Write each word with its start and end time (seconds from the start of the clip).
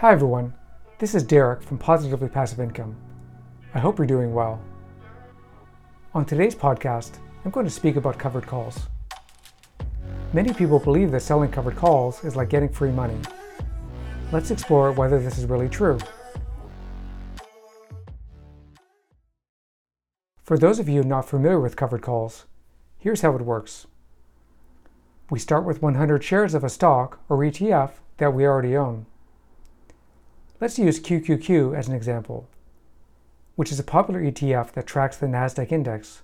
Hi 0.00 0.12
everyone, 0.12 0.54
this 1.00 1.16
is 1.16 1.24
Derek 1.24 1.60
from 1.60 1.76
Positively 1.76 2.28
Passive 2.28 2.60
Income. 2.60 2.94
I 3.74 3.80
hope 3.80 3.98
you're 3.98 4.06
doing 4.06 4.32
well. 4.32 4.62
On 6.14 6.24
today's 6.24 6.54
podcast, 6.54 7.18
I'm 7.44 7.50
going 7.50 7.66
to 7.66 7.72
speak 7.72 7.96
about 7.96 8.16
covered 8.16 8.46
calls. 8.46 8.86
Many 10.32 10.54
people 10.54 10.78
believe 10.78 11.10
that 11.10 11.22
selling 11.22 11.50
covered 11.50 11.74
calls 11.74 12.22
is 12.22 12.36
like 12.36 12.48
getting 12.48 12.68
free 12.68 12.92
money. 12.92 13.18
Let's 14.30 14.52
explore 14.52 14.92
whether 14.92 15.18
this 15.18 15.36
is 15.36 15.46
really 15.46 15.68
true. 15.68 15.98
For 20.44 20.56
those 20.56 20.78
of 20.78 20.88
you 20.88 21.02
not 21.02 21.28
familiar 21.28 21.58
with 21.58 21.74
covered 21.74 22.02
calls, 22.02 22.44
here's 22.98 23.22
how 23.22 23.34
it 23.34 23.42
works. 23.42 23.88
We 25.28 25.40
start 25.40 25.64
with 25.64 25.82
100 25.82 26.22
shares 26.22 26.54
of 26.54 26.62
a 26.62 26.68
stock 26.68 27.18
or 27.28 27.38
ETF 27.38 27.94
that 28.18 28.32
we 28.32 28.46
already 28.46 28.76
own. 28.76 29.06
Let's 30.60 30.76
use 30.76 30.98
QQQ 30.98 31.76
as 31.76 31.86
an 31.86 31.94
example, 31.94 32.48
which 33.54 33.70
is 33.70 33.78
a 33.78 33.84
popular 33.84 34.20
ETF 34.20 34.72
that 34.72 34.88
tracks 34.88 35.16
the 35.16 35.26
NASDAQ 35.26 35.70
index. 35.70 36.22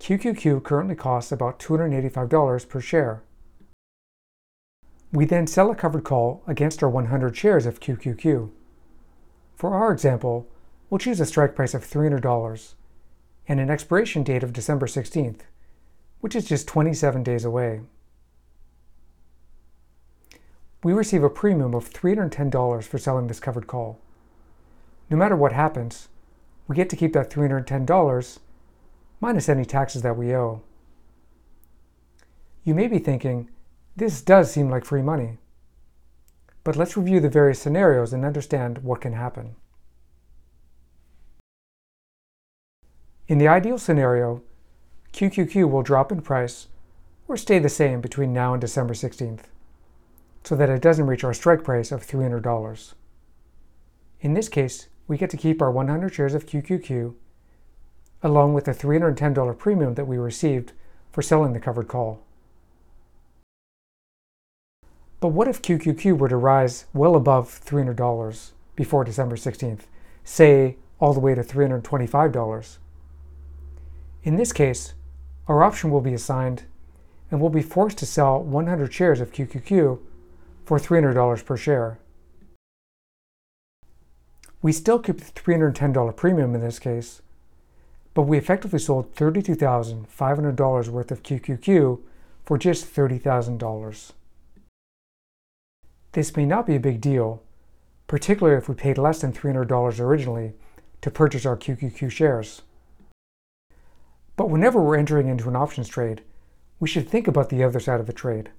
QQQ 0.00 0.62
currently 0.62 0.94
costs 0.94 1.30
about 1.30 1.58
$285 1.58 2.66
per 2.66 2.80
share. 2.80 3.22
We 5.12 5.26
then 5.26 5.46
sell 5.46 5.70
a 5.70 5.74
covered 5.74 6.04
call 6.04 6.42
against 6.46 6.82
our 6.82 6.88
100 6.88 7.36
shares 7.36 7.66
of 7.66 7.78
QQQ. 7.78 8.50
For 9.54 9.74
our 9.74 9.92
example, 9.92 10.48
we'll 10.88 10.98
choose 10.98 11.20
a 11.20 11.26
strike 11.26 11.54
price 11.54 11.74
of 11.74 11.84
$300 11.84 12.74
and 13.46 13.60
an 13.60 13.68
expiration 13.70 14.22
date 14.22 14.42
of 14.42 14.54
December 14.54 14.86
16th, 14.86 15.40
which 16.20 16.34
is 16.34 16.46
just 16.46 16.66
27 16.66 17.22
days 17.22 17.44
away. 17.44 17.82
We 20.84 20.92
receive 20.92 21.24
a 21.24 21.30
premium 21.30 21.74
of 21.74 21.90
$310 21.90 22.84
for 22.84 22.98
selling 22.98 23.26
this 23.26 23.40
covered 23.40 23.66
call. 23.66 23.98
No 25.08 25.16
matter 25.16 25.34
what 25.34 25.52
happens, 25.52 26.10
we 26.68 26.76
get 26.76 26.90
to 26.90 26.96
keep 26.96 27.14
that 27.14 27.30
$310 27.30 28.38
minus 29.18 29.48
any 29.48 29.64
taxes 29.64 30.02
that 30.02 30.18
we 30.18 30.36
owe. 30.36 30.62
You 32.64 32.74
may 32.74 32.86
be 32.86 32.98
thinking, 32.98 33.48
this 33.96 34.20
does 34.20 34.52
seem 34.52 34.68
like 34.68 34.84
free 34.84 35.00
money. 35.00 35.38
But 36.64 36.76
let's 36.76 36.98
review 36.98 37.18
the 37.18 37.30
various 37.30 37.60
scenarios 37.60 38.12
and 38.12 38.22
understand 38.22 38.78
what 38.78 39.00
can 39.00 39.14
happen. 39.14 39.56
In 43.26 43.38
the 43.38 43.48
ideal 43.48 43.78
scenario, 43.78 44.42
QQQ 45.14 45.70
will 45.70 45.82
drop 45.82 46.12
in 46.12 46.20
price 46.20 46.66
or 47.26 47.38
stay 47.38 47.58
the 47.58 47.70
same 47.70 48.02
between 48.02 48.34
now 48.34 48.52
and 48.52 48.60
December 48.60 48.92
16th, 48.92 49.44
so 50.44 50.54
that 50.54 50.68
it 50.68 50.82
doesn't 50.82 51.06
reach 51.06 51.24
our 51.24 51.34
strike 51.34 51.64
price 51.64 51.90
of 51.90 52.06
$300. 52.06 52.94
In 54.20 54.34
this 54.34 54.48
case, 54.48 54.88
we 55.08 55.16
get 55.16 55.30
to 55.30 55.36
keep 55.36 55.60
our 55.60 55.70
100 55.70 56.12
shares 56.12 56.34
of 56.34 56.46
QQQ 56.46 57.14
along 58.22 58.54
with 58.54 58.64
the 58.64 58.72
$310 58.72 59.58
premium 59.58 59.94
that 59.94 60.06
we 60.06 60.16
received 60.16 60.72
for 61.12 61.20
selling 61.20 61.52
the 61.52 61.60
covered 61.60 61.88
call. 61.88 62.22
But 65.20 65.28
what 65.28 65.46
if 65.46 65.60
QQQ 65.60 66.18
were 66.18 66.28
to 66.28 66.36
rise 66.36 66.86
well 66.94 67.16
above 67.16 67.62
$300 67.64 68.52
before 68.76 69.04
December 69.04 69.36
16th, 69.36 69.82
say 70.24 70.76
all 70.98 71.12
the 71.12 71.20
way 71.20 71.34
to 71.34 71.42
$325? 71.42 72.78
In 74.22 74.36
this 74.36 74.52
case, 74.52 74.94
our 75.46 75.62
option 75.62 75.90
will 75.90 76.00
be 76.00 76.14
assigned 76.14 76.64
and 77.30 77.40
we'll 77.40 77.50
be 77.50 77.62
forced 77.62 77.98
to 77.98 78.06
sell 78.06 78.42
100 78.42 78.92
shares 78.92 79.20
of 79.20 79.32
QQQ 79.32 79.98
for 80.64 80.78
$300 80.78 81.44
per 81.44 81.56
share. 81.56 81.98
We 84.62 84.72
still 84.72 84.98
keep 84.98 85.18
the 85.18 85.32
$310 85.32 86.16
premium 86.16 86.54
in 86.54 86.62
this 86.62 86.78
case, 86.78 87.20
but 88.14 88.22
we 88.22 88.38
effectively 88.38 88.78
sold 88.78 89.14
$32,500 89.14 90.88
worth 90.88 91.10
of 91.10 91.22
QQQ 91.22 92.00
for 92.44 92.56
just 92.58 92.94
$30,000. 92.94 94.12
This 96.12 96.36
may 96.36 96.46
not 96.46 96.66
be 96.66 96.76
a 96.76 96.80
big 96.80 97.00
deal, 97.00 97.42
particularly 98.06 98.56
if 98.56 98.68
we 98.68 98.74
paid 98.74 98.98
less 98.98 99.20
than 99.20 99.32
$300 99.32 100.00
originally 100.00 100.54
to 101.02 101.10
purchase 101.10 101.44
our 101.44 101.56
QQQ 101.56 102.10
shares. 102.10 102.62
But 104.36 104.48
whenever 104.48 104.80
we're 104.80 104.96
entering 104.96 105.28
into 105.28 105.48
an 105.48 105.56
options 105.56 105.88
trade, 105.88 106.22
we 106.80 106.88
should 106.88 107.08
think 107.08 107.28
about 107.28 107.50
the 107.50 107.62
other 107.62 107.80
side 107.80 108.00
of 108.00 108.06
the 108.06 108.12
trade. 108.12 108.50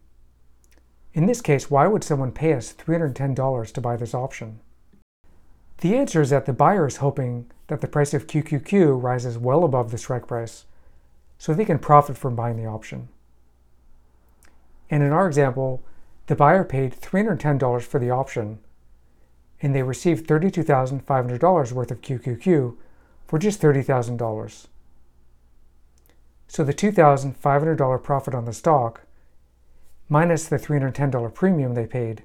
In 1.16 1.28
this 1.28 1.40
case, 1.40 1.72
why 1.72 1.88
would 1.88 2.04
someone 2.04 2.34
pay 2.34 2.54
us 2.54 2.74
$310 2.74 3.72
to 3.72 3.82
buy 3.82 3.96
this 3.96 4.14
option? 4.14 4.60
The 5.78 5.96
answer 5.96 6.22
is 6.22 6.30
that 6.32 6.46
the 6.46 6.52
buyer 6.52 6.86
is 6.86 6.98
hoping 6.98 7.50
that 7.68 7.80
the 7.80 7.88
price 7.88 8.14
of 8.14 8.28
QQQ 8.28 9.02
rises 9.02 9.38
well 9.38 9.64
above 9.64 9.92
the 9.92 9.98
strike 9.98 10.28
price, 10.28 10.66
so 11.38 11.54
they 11.54 11.64
can 11.64 11.80
profit 11.80 12.18
from 12.18 12.36
buying 12.36 12.58
the 12.58 12.66
option. 12.68 13.08
And 14.90 15.04
in 15.04 15.14
our 15.14 15.26
example, 15.26 15.82
the 16.28 16.36
buyer 16.36 16.66
paid 16.66 17.00
$310 17.00 17.82
for 17.84 17.98
the 17.98 18.12
option, 18.12 18.60
and 19.62 19.74
they 19.74 19.84
received 19.84 20.28
$32,500 20.28 21.72
worth 21.72 21.92
of 21.92 22.02
QQQ 22.02 22.76
for 23.26 23.40
just 23.40 23.62
$30,000. 23.62 24.68
So 26.50 26.64
the 26.66 26.74
$2,500 26.74 28.04
profit 28.04 28.36
on 28.36 28.44
the 28.44 28.54
stock, 28.54 29.06
minus 30.10 30.48
the 30.48 30.58
$310 30.58 31.34
premium 31.34 31.74
they 31.74 31.88
paid, 31.88 32.24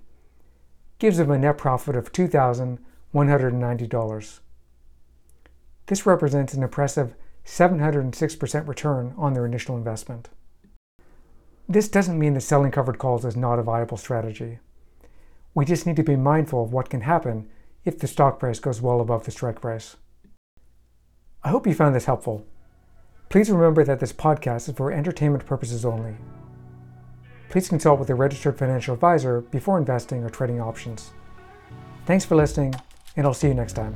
gives 0.98 1.18
them 1.18 1.30
a 1.30 1.38
net 1.38 1.58
profit 1.58 1.94
of 1.96 2.12
$2,190. 2.12 4.40
This 5.86 6.06
represents 6.06 6.54
an 6.54 6.62
impressive 6.62 7.14
706% 7.44 8.68
return 8.68 9.14
on 9.16 9.34
their 9.34 9.46
initial 9.46 9.76
investment. 9.76 10.28
This 11.68 11.88
doesn't 11.88 12.18
mean 12.18 12.34
that 12.34 12.42
selling 12.42 12.70
covered 12.70 12.98
calls 12.98 13.24
is 13.24 13.36
not 13.36 13.58
a 13.58 13.62
viable 13.62 13.96
strategy. 13.96 14.58
We 15.54 15.64
just 15.64 15.86
need 15.86 15.96
to 15.96 16.02
be 16.02 16.16
mindful 16.16 16.64
of 16.64 16.72
what 16.72 16.90
can 16.90 17.02
happen 17.02 17.48
if 17.84 17.98
the 17.98 18.06
stock 18.06 18.38
price 18.38 18.60
goes 18.60 18.80
well 18.80 19.00
above 19.00 19.24
the 19.24 19.30
strike 19.30 19.60
price. 19.60 19.96
I 21.42 21.48
hope 21.48 21.66
you 21.66 21.74
found 21.74 21.94
this 21.94 22.04
helpful. 22.04 22.46
Please 23.30 23.50
remember 23.50 23.84
that 23.84 24.00
this 24.00 24.12
podcast 24.12 24.68
is 24.68 24.74
for 24.74 24.92
entertainment 24.92 25.46
purposes 25.46 25.84
only. 25.84 26.16
Please 27.50 27.68
consult 27.68 27.98
with 27.98 28.08
a 28.10 28.14
registered 28.14 28.56
financial 28.56 28.94
advisor 28.94 29.40
before 29.40 29.76
investing 29.76 30.22
or 30.22 30.30
trading 30.30 30.60
options. 30.60 31.10
Thanks 32.06 32.24
for 32.24 32.36
listening, 32.36 32.74
and 33.16 33.26
I'll 33.26 33.34
see 33.34 33.48
you 33.48 33.54
next 33.54 33.72
time. 33.72 33.94